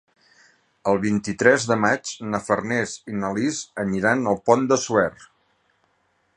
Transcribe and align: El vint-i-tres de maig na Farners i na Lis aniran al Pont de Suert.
El 0.91 0.95
vint-i-tres 1.03 1.67
de 1.73 1.77
maig 1.83 2.15
na 2.31 2.41
Farners 2.47 2.95
i 3.13 3.19
na 3.25 3.31
Lis 3.37 3.61
aniran 3.87 4.27
al 4.33 4.43
Pont 4.49 4.69
de 4.73 4.81
Suert. 4.87 5.31